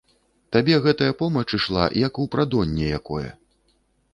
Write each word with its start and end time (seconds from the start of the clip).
Табе 0.55 0.75
гэтая 0.85 1.11
помач 1.19 1.45
ішла, 1.57 1.83
як 2.07 2.13
у 2.25 2.25
прадонне 2.37 2.85
якое. 2.99 3.29